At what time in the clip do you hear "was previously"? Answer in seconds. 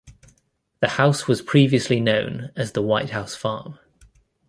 1.27-1.99